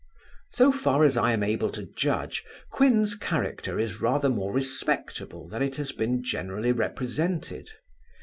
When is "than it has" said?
5.47-5.91